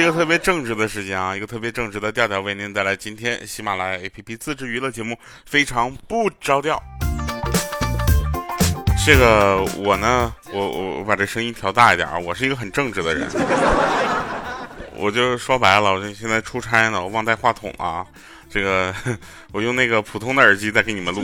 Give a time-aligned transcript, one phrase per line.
[0.00, 6.80] 一个特别正直的时间啊，一个特别正直的调调为您带来今天喜马拉雅 APP 自制娱乐节目，非常不着调。
[9.04, 13.28] 这个我呢，我我我把这声音调大一点啊，我是一个很正直的人。
[14.94, 18.06] 我就说白了，我这现在出差呢，我忘带话筒啊。
[18.48, 18.94] 这个
[19.52, 21.22] 我用那个普通的耳机再给你们录。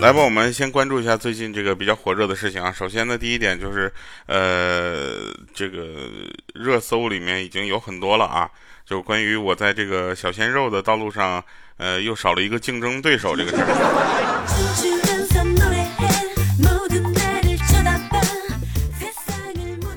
[0.00, 2.70] 来吧，我们先关注一下最近这个比较火热的事情啊。
[2.70, 3.92] 首先呢，第一点就是，
[4.26, 6.08] 呃，这个
[6.54, 8.48] 热搜里面已经有很多了啊，
[8.86, 11.42] 就关于我在这个小鲜肉的道路上，
[11.78, 13.66] 呃，又少了一个竞争对手这个事儿。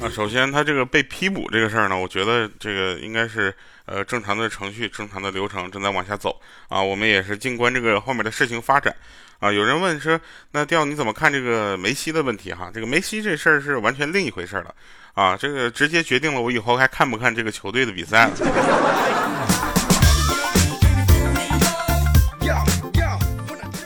[0.02, 3.54] 啊，首先他这个被批捕这个事儿呢，我觉得这个应该是
[3.86, 6.82] 呃正常的程序、正常的流程正在往下走啊。
[6.82, 8.96] 我们也是静观这个后面的事情发展
[9.42, 9.52] 啊。
[9.52, 10.18] 有人问说，
[10.52, 12.72] 那调你怎么看这个梅西的问题哈？
[12.74, 14.74] 这个梅西这事儿是完全另一回事了
[15.14, 18.32] 啊，这个直接决定了我以后还看不看这个球队的比赛了。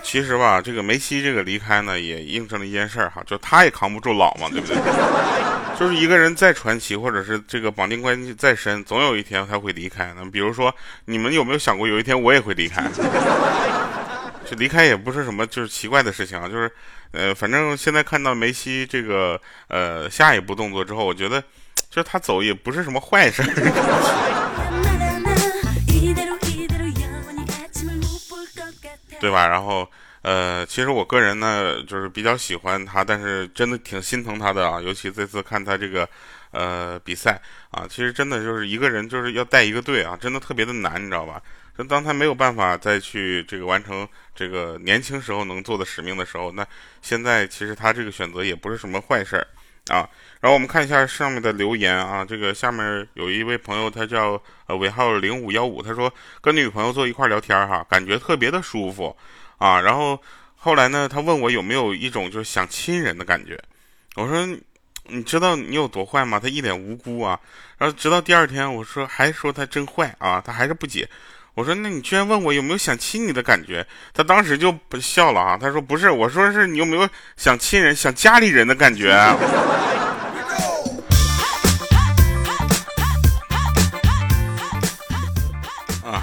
[0.04, 4.78] 其实吧，这个梅西这个离开呢，也印证了一件事儿哈，就他也扛不住老嘛，对不对？
[5.78, 10.14] 就是一个人再传奇，或者是这个绑定关系再深，总有一天他会离开。
[10.16, 12.82] 那比如说，你们有没有想过，有一天我也会离开？
[14.46, 16.72] 这离开也不是什么就是奇怪的事情啊，就是，
[17.12, 21.42] 呃，反正现在看到梅西这个呃下一步动作之后，我觉得，
[21.90, 23.44] 就是他走也不是什么坏事。
[29.20, 29.48] 对吧？
[29.48, 29.90] 然后。
[30.26, 34.82] 呃，其实我个人呢，就是比较喜欢他，但是真的挺心疼他的啊。
[34.82, 36.10] 尤其这次看他这个，
[36.50, 41.40] 呃，比赛啊，其实真的就是一个人就是要带一个队啊，真的特别的难，你知道吧？
[41.78, 46.66] 就当他没有办法再去这个完成这个年轻时候能做的使命的时候，那
[47.04, 49.46] 现在其实他这个选择也不是什么坏事儿
[49.94, 50.10] 啊。
[50.42, 56.12] 然后我们看一下上面的留言啊，这个下面有一位朋友，他叫呃尾号零五幺五，他说
[56.42, 59.16] 跟女朋友坐一块聊天哈，感觉特别的舒服。
[59.58, 60.22] 啊，然后
[60.56, 61.08] 后来呢？
[61.08, 63.60] 他问我有没有一种就是想亲人的感觉。
[64.16, 64.46] 我说，
[65.08, 66.40] 你知道你有多坏吗？
[66.40, 67.40] 他一脸无辜啊。
[67.78, 71.08] 然后直到第二天，我说还说他真坏啊，他还是不解。
[71.54, 73.86] 我说，那你居然问我有没有想亲你的感觉？
[74.14, 75.58] 他当时就不笑了啊。
[75.58, 79.14] 他说不是，我说是你有没有想亲人、想家里人的感觉。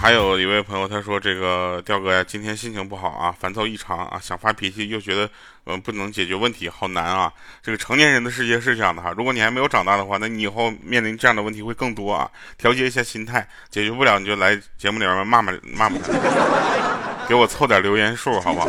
[0.03, 5.31] 还有一位朋友，他说：“这个调哥呀，今天心情不好啊，烦躁异常啊，想发脾气，又觉得
[5.65, 7.33] 嗯不能解决问题，好难啊。
[7.63, 12.29] 这个成年人的世界是这样的哈，如果你还没有长大的话，那你以后面临这样的问题会更多啊。
[12.59, 15.97] 调节一下心态，解决不了你就来节目里面骂骂骂骂，
[17.29, 18.69] 给我凑点留言数好不好？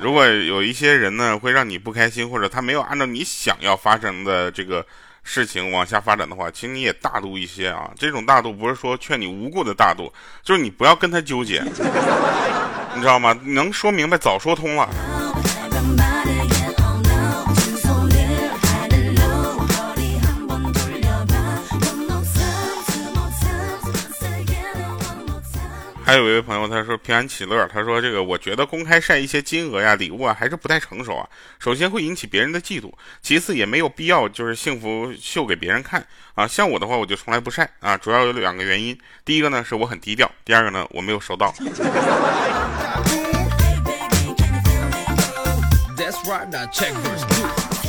[0.00, 4.84] 如果有一些人呢会让你不开心，或者他没有按照你想要发生的这个。”
[5.22, 7.90] 事情往下发展的话，请你也大度一些啊！
[7.96, 10.12] 这种大度不是说劝你无故的大度，
[10.42, 13.32] 就是你不要跟他纠结，你知道吗？
[13.42, 15.11] 能说明白早说通了。
[26.04, 27.66] 还有一位朋友，他说平安喜乐。
[27.72, 31.26] 他说这个，我觉得公开晒一些金额呀、礼物啊，还是不太成熟啊。
[31.58, 32.92] 首先会引起别人的嫉妒，
[33.22, 36.04] 其次也没有必要就是幸福秀给别人看
[36.34, 36.46] 啊。
[36.46, 37.96] 像我的话，我就从来不晒啊。
[37.96, 41.54] 主要有两个原因，第一个呢是我很低调，第二个呢我没有收到。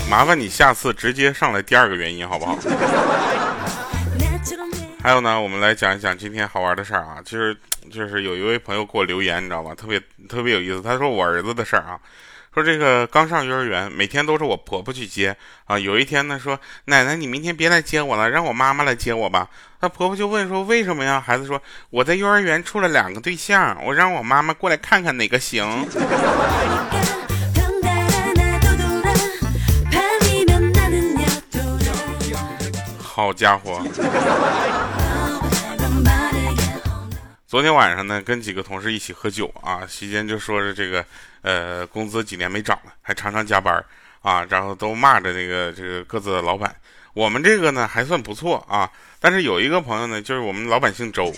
[0.09, 2.57] 麻烦你下次直接上来第二个原因好不好？
[5.03, 7.53] 还有呢，我们来讲一讲今天好玩的事儿啊，就是
[7.91, 9.75] 就是有一位朋友给我留言，你知道吧？
[9.75, 10.81] 特别特别有意思。
[10.81, 11.99] 他说我儿子的事儿啊，
[12.53, 15.77] 说这个刚上幼儿园，每天都是我婆婆去接啊。
[15.77, 19.49] 有一天呢，说奶奶你明天别来接我了，让我妈妈来接我吧。
[19.81, 21.19] 那婆婆就问说为什么呀？
[21.19, 25.85] 孩子说我在幼儿园处了两个对象，我让我妈妈过来看看哪个行。
[33.15, 33.79] 好家伙！
[37.45, 41.05] 昨天晚上呢，跟几个同事一起喝酒啊，席间就说着这个，
[41.43, 43.85] 呃，工资几年没涨了，还常常加班
[44.23, 46.75] 啊，然后都骂着那个这个各自的老板。
[47.13, 48.89] 我们这个呢还算不错啊，
[49.19, 51.31] 但是有一个朋友呢，就是我们老板姓周。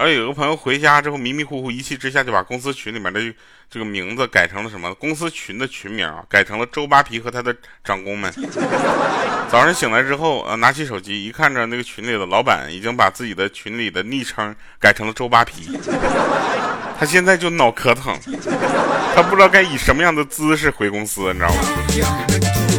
[0.00, 3.20] 然后有个朋友回家之后迷迷糊糊，一气之下就把公司群里面的
[3.68, 4.94] 这个名字改成了什么？
[4.94, 7.54] 公司群的群名啊，改成了周扒皮和他的
[7.84, 8.32] 长工们。
[9.52, 15.78] 早上醒来之后，呃，拿起手机一看着那个群里的老板已经把自己的群里的昵称改成了周扒皮，
[16.98, 18.18] 他现在就脑壳疼，
[19.14, 22.69] 他不知道该以什么样的姿势回公司，你知道吗？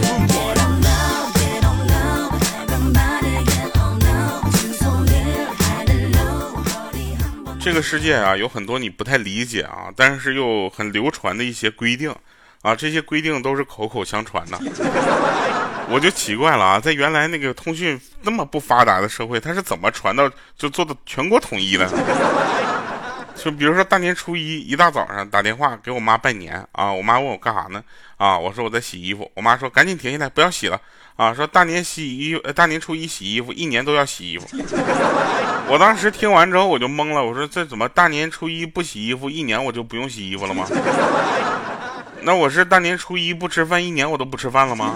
[7.63, 12.13] 这个世界啊，有很多你不太理解啊，但是又很流传的一些规定
[12.63, 14.60] 啊，这些规定都是口口相传的。
[15.88, 20.28] 我就奇怪了啊，在原来那个通讯那么不发达的社会，它是怎么传到
[20.58, 21.88] 就做到全国统一的？
[23.36, 27.84] 就比如说大年初一一大早上打电话给我妈拜年啊，我妈问我干啥呢？
[28.18, 29.30] 啊，我说我在洗衣服。
[29.36, 30.81] 我妈说赶紧停下来，不要洗了
[31.16, 31.34] 啊！
[31.34, 34.48] 说大年洗衣服，大年初一洗衣服，一年都要洗衣服。
[35.69, 40.66] 我当时听完之后我就懵了，我说这怎么大年初一不洗衣服，一年我就不用洗衣服了吗？
[42.24, 44.96] 那我是大年初一不吃饭，一年我都不吃饭了吗？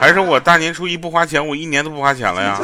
[0.00, 2.58] 还是我大年初一不花钱，我一年都不花钱了呀？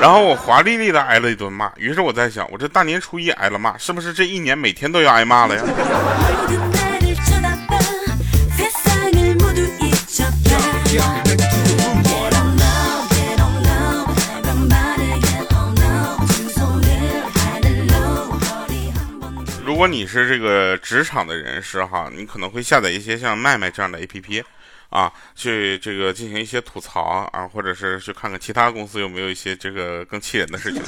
[0.00, 1.70] 然后我华丽丽的挨了一顿骂。
[1.76, 5.62] 于是我在想，我这大年初一挨了骂，是不是这一年每天都要挨骂了呀？
[19.80, 24.44] 如果你是这个职场的人士哈，你可能会下载一些像麦麦这样的 APP，
[24.90, 27.00] 啊，去这个进行一些吐槽
[27.32, 30.82] 啊，或者是去看看其他公司有没有一些这个更气人的事情。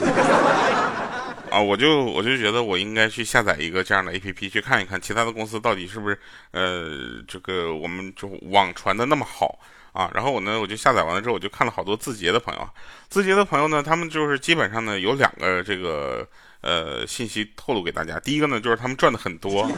[1.50, 6.18] 啊，我就我就觉得我应该去下载一个这样的 APP，去看一看其他的公司到底是不是
[6.50, 9.58] 呃这个我们就网传的那么好
[9.92, 10.10] 啊。
[10.14, 12.68] 然后我呢，我就下载完了之后，我就看了好多字节的朋友，
[13.08, 16.26] 字节的朋友呢，他们就是基本上呢有两个这个。
[16.62, 18.20] 呃，信息透露给大家。
[18.20, 19.68] 第一个呢，就是他们赚的很多，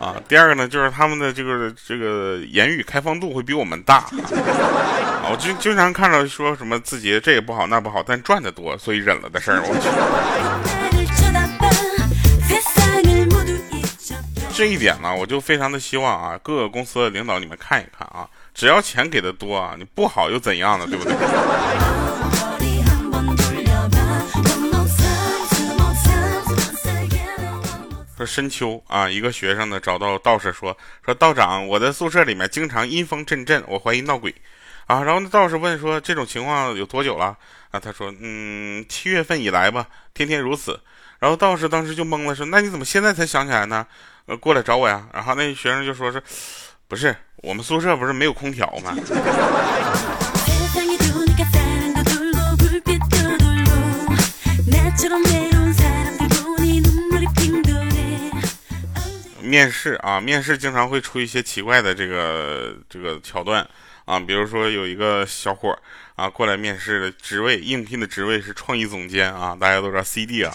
[0.00, 0.20] 啊。
[0.26, 3.98] 第二个呢，就是他们的这个这个言语开放度会比我们大。
[3.98, 9.62] 啊，我经经常看到说什么字节这也不好那不好，但赚的多，所以忍了的事儿。
[9.62, 9.72] 我
[14.52, 20.86] 这一点呢，我就非常的希望啊，各个公司的领导你们看一看啊，只要钱给的多啊，你不好又怎样呢？
[20.88, 21.12] 对不对？
[28.16, 30.74] 说深秋啊，一个学生呢找到道士说
[31.04, 34.34] 说道长，我在宿舍里面经常阴风阵阵，我怀疑闹鬼
[34.86, 35.02] 啊。
[35.02, 37.36] 然后那道士问说这种情况有多久了
[37.72, 37.78] 啊？
[37.78, 40.80] 他说嗯，七月份以来吧，天天如此。
[41.18, 43.86] 然后道士当时就懵了，说那你怎么现在才想起来呢？
[44.24, 45.06] 呃，过来找我呀。
[45.12, 46.22] 然后那学生就说是，
[46.88, 48.96] 不是我们宿舍不是没有空调吗？
[59.42, 63.66] 面试啊，面试经常会出一些奇怪的这个这个桥段。
[64.06, 65.76] 啊，比如说有一个小伙
[66.14, 70.52] 啊过来面试的职位，应聘的职位是创意总监啊，大家都知道 CD 啊，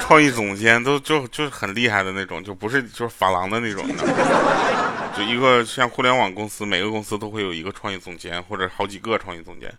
[0.00, 4.04] 创意总监都就就是很厉害的那种，就不是就是法郎的那种的，
[5.16, 9.72] 就一个像互联网公司，每个公司都会有一个创意总监或者好几个创意总监，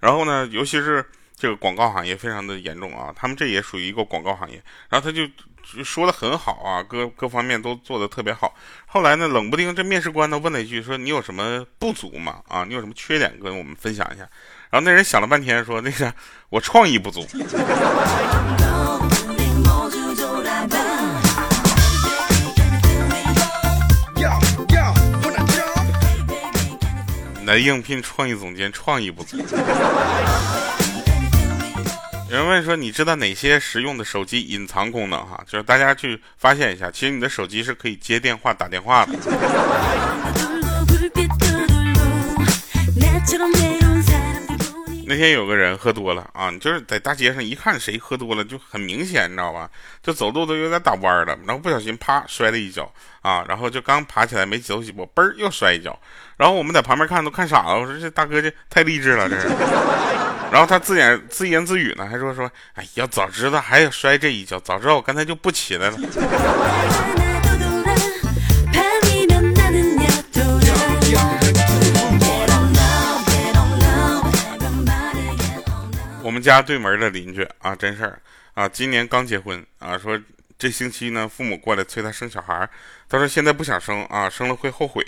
[0.00, 1.04] 然后呢，尤其是
[1.36, 5.28] 这个广告行业非常的严重啊，他们这也属于一个广告行业，然后他就。
[5.82, 8.54] 说的很好啊，各各方面都做的特别好。
[8.84, 12.42] 后来呢，冷不丁这面试官呢问了一句，说你有什么不足吗？
[12.48, 14.28] 啊，你有什么缺点跟我们分享一下？
[14.68, 16.12] 然后那人想了半天，说那个
[16.50, 17.26] 我创意不足。
[27.58, 29.36] 应聘创意总监，创意不足。
[32.30, 35.20] 有人问说：“你知道哪些实用的手机隐藏功能？
[35.24, 39.12] 哈，就是大家去发现一下，其实你的手机是可以接电话、打电话的。”
[45.14, 49.70] 那天有个人喝多了啊，你就是在大街上一看谁喝多了就很明显，你知道吧？
[50.02, 52.92] 就走路都有点打弯了，然后不小心啪摔了一跤
[53.22, 55.96] 啊，然后就刚爬起来没走几步，嘣儿又摔一跤，
[56.36, 59.46] 然后我们在旁边看都看傻了，我说这大哥这太励志了，这是。
[60.50, 65.96] 然后他自言自言自语呢，还说说，哎呀，早知道还要摔这一跤，早知道我刚才就不起来了。
[76.34, 78.18] 我们家对门的邻居啊，真事儿
[78.54, 80.20] 啊，今年刚结婚啊，说
[80.58, 82.68] 这星期呢，父母过来催他生小孩，
[83.08, 85.00] 他说现在不想生啊，生了会后悔。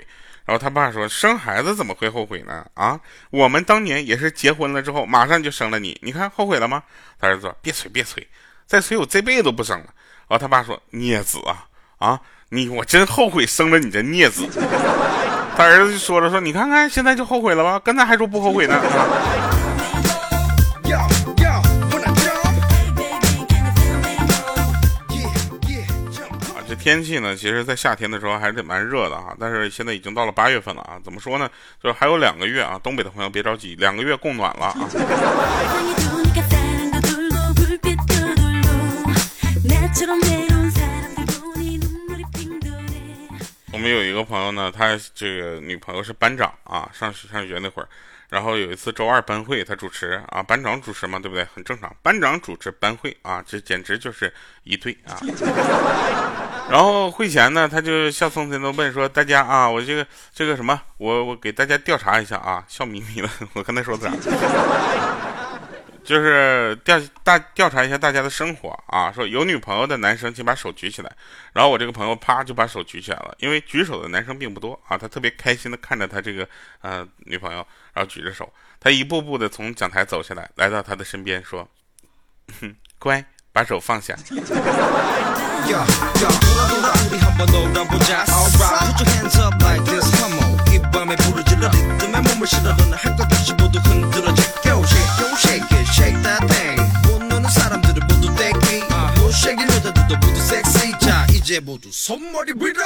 [0.44, 2.64] 然后他爸说：“生孩子怎么会后悔呢？
[2.74, 6.80] 啊，我们当年也是结婚了之后马上就生了你，你看后悔了吗？”
[7.20, 8.24] 他儿子说：“别催，别催，
[8.64, 9.86] 再催我这辈子都不生了。”
[10.30, 11.66] 然后他爸说：“孽子啊，
[11.98, 14.46] 啊，你我真后悔生了你这孽子。”
[15.58, 17.80] 他儿子就说了：“说你看看现在就后悔了吧？
[17.80, 18.80] 刚才还说不后悔呢。”
[26.86, 31.00] 天气呢，其实，在夏天的时候还是蛮热的啊，但是现在已经到了八月份了啊。
[31.02, 31.50] 怎么说呢？
[31.82, 34.88] 就是还有两个月啊，东北的朋友别着急，两个月供暖了啊。
[43.86, 47.88] 们有一个朋友呢，他这个女朋友是班长啊，上上学那会儿。
[48.28, 51.46] 然后有一次周二班会，他主持啊，班长主持嘛，对不对？
[51.54, 54.32] 很正常，班长主持班会啊，这简直就是
[54.64, 55.14] 一对啊。
[56.68, 64.16] 然后会前呢，他就笑匆匆的问说：“大家啊，我这个这个什么，我我给大家调查一下啊，笑眯眯的， 我跟他说的啥？”
[66.06, 71.12] 就是调大调查一下大家的生活啊，说有女朋友的男生请把手举起来，
[71.52, 76.48] 然后我这个朋友啪就把手举起来了，因为举手的男生并不多啊，他特别开心的看着他这个
[76.80, 81.68] 呃女朋友，然后举着手，他一步步的从讲台走下来，来到他的身边说
[82.60, 84.14] ：“哼 乖，把手放下。”
[91.06, 92.74] 맘에 부르질러 뜸에 몸을 실어.
[92.74, 96.82] 너는 할것 없이 모두 흔들어져 Go shake, go shake it, shake that thing.
[97.06, 98.82] 못 노는 사람들을 모두 땡기.
[99.20, 102.82] 못쉐긴 여자들도 모두 섹시 자 이제 모두 손머리 위로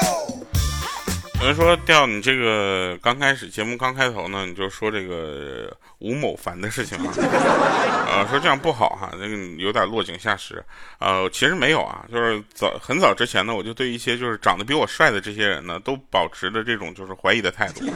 [1.41, 7.11] 有人说调你这个刚开始节目刚开头呢，你就说这个吴某凡的事情啊，
[8.13, 10.63] 呃，说这样不好哈，那个有点落井下石。
[10.99, 17.87] 呃，其实没有啊，就是早很早之前呢，我就对一些就是长得比我帅的这些人呢，都保持着这种就是怀疑的态度。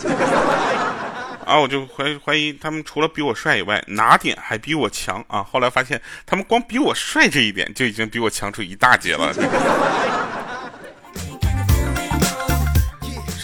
[1.44, 5.42] 啊，我就怀怀疑他们除了比我帅以外，哪点还比我强啊？
[5.42, 9.30] 后来发现他们光比我帅这一点就已经比我强出一大截了。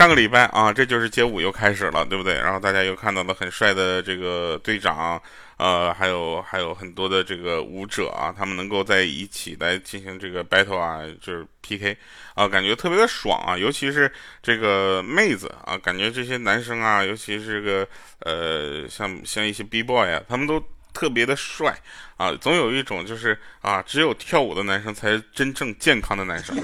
[0.00, 2.32] 上个礼拜啊，这就是街舞又开始了，对不对？
[2.32, 5.20] 然后大家又看到了很帅的这个队长，
[5.58, 11.94] 呃，还有还有很多的这个舞者啊，他们能够在一起来进行这个 battle 啊，就是 PK
[12.32, 13.58] 啊，感觉特别的爽啊！
[13.58, 14.10] 尤其是
[14.42, 17.86] 这个妹子啊，感觉这些男生啊，尤其是这个
[18.20, 20.58] 呃，像像一些 B boy 啊，他们都
[20.94, 21.76] 特别的帅
[22.16, 26.56] 啊，总有一种就是啊，只有跳舞的男生才是真正健康的男生。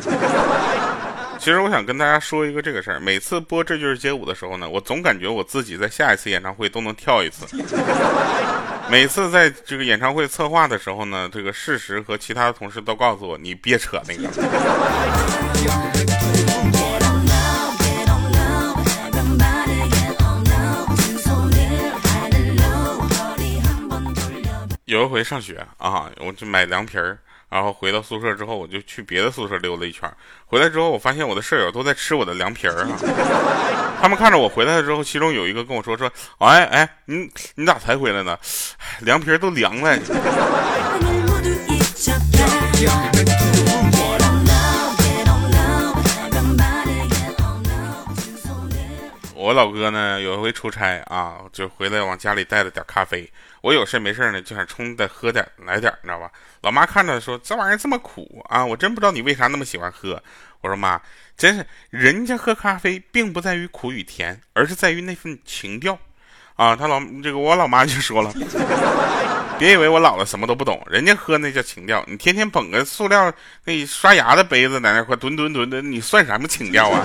[1.39, 7.47] 其实我想跟大家说一个这个事儿，每次播这就是街舞的时候呢，我总感觉我自己在下一次演唱会都能跳一次。
[8.91, 14.29] 每次在这个演唱会策划的时候呢，这个事实和其他的同事都告诉我，你别扯那个。
[24.85, 27.19] 有一回上学啊，我就买凉皮儿。
[27.49, 30.11] 然后回到宿舍之后，我就去别的宿舍溜了一圈。
[30.45, 32.89] 回来之后，我发现我的舍友都在吃我的凉皮儿啊。
[34.01, 38.39] 他们看着我回来了之后，其中有一个跟我说：“说，哎哎，你你咋才回来呢？
[39.01, 39.99] 凉皮儿都凉了。
[49.47, 53.31] ”我老哥呢，有一回出差啊，就回来往家里带了点咖啡。
[53.61, 56.29] 我有事没事呢，就想冲再喝点来点，你知道吧？
[56.63, 60.21] 老妈看着说：“这玩意儿这么苦啊，我真不知道你为啥那么喜欢喝。”
[60.63, 61.01] 我说：“妈，
[61.37, 65.97] 真是人家喝咖啡并不在于苦与甜，而是在于那份情调。”
[66.57, 68.33] 啊，他老这个我老妈就说了
[69.61, 72.05] ：“别以为我老了什么都不懂，人家喝那叫情调。
[72.09, 77.01] 你天天捧个塑料那刷牙的杯子在那块吨吨吨的，你算什么情调啊？”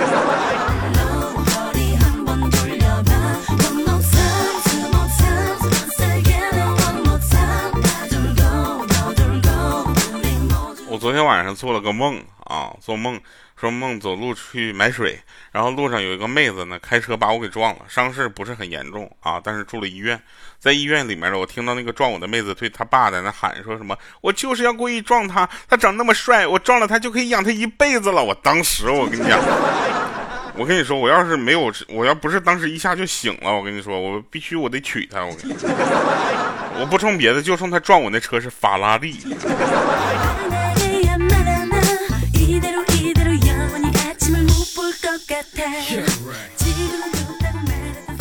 [11.02, 13.20] 昨天晚上做了个梦啊，做梦
[13.60, 15.20] 说梦走路去买水，
[15.52, 20.22] 然后路上有一个妹子呢开车把我给撞了，伤势不是很严重啊，但是住了医院。
[20.60, 29.40] 在医院里面呢，我听到那个撞我的妹子对她爸在那喊说什么：“我就是要故意撞他，他长那么帅，我撞了他就可以养他一辈子了。”我当时我跟你讲，
[30.56, 35.26] 我跟你说，我要是没有，我要不是当时一下就醒了，我跟你说，我必须我得娶她。
[35.26, 35.68] 我跟你说，
[36.80, 39.20] 我不冲别的，就冲他撞我那车是法拉利。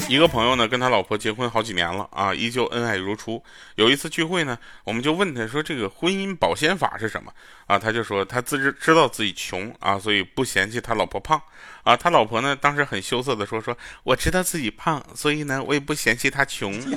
[0.09, 3.41] 一个朋友呢，跟他老婆结婚好几年了啊，依旧恩爱如初。
[3.77, 7.33] 有一次聚会呢，我们就问他说：“这个婚姻保鲜法是什么？”
[7.69, 11.41] 啊，他就说他自知知道自己穷啊，所以不嫌弃他老婆胖
[11.85, 11.97] 啊。
[11.97, 16.73] 他老婆呢，当时很羞涩的说：“说我知道自己胖，所以呢，我也不嫌弃他穷。
[16.83, 16.97] ”你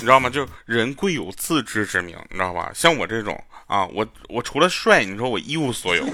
[0.00, 0.30] 知道吗？
[0.30, 2.70] 就人贵有自知之明，你知道吧？
[2.72, 6.06] 像我这种啊，我我除了帅，你说我一无所有。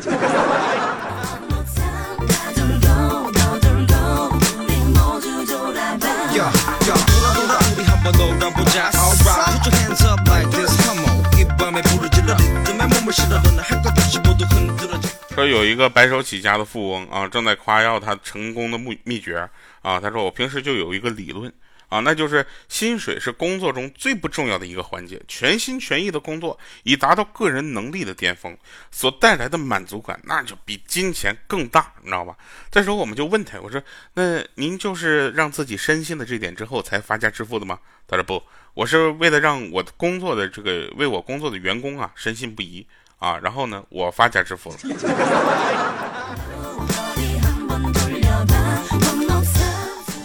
[15.35, 19.49] 说有一个白手起家的富翁啊，正在夸耀他成功的秘秘诀
[19.83, 19.99] 啊。
[20.01, 21.53] 他说我平时就有一个理论
[21.91, 28.57] 啊，那就是薪水是工作中最不重要的一个环节，全心全意的工作，以达到个人能力的巅峰，
[28.91, 32.35] 所带来的满足感，那就比金钱更大，你知道吧？
[32.71, 33.83] 这时候我们就问他，我说，
[34.15, 37.79] 那您就是让自己深信了这点之后才发家致富的吗？
[38.07, 38.41] 他说不，
[38.73, 42.87] 我是为了让我的工作的这个为我工作的员工啊深信不疑
[43.19, 44.77] 啊，然后呢，我发家致富了。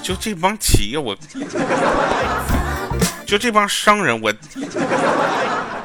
[0.06, 1.18] 就这帮企业，我
[3.26, 4.32] 就这帮商人，我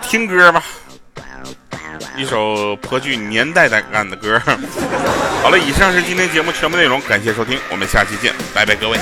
[0.03, 0.63] 听歌吧，
[2.19, 4.39] 一首颇具年代感的歌。
[5.43, 8.99] 好了，以上是今天节目全部内容，感谢收听，我们下期见，拜拜，各位。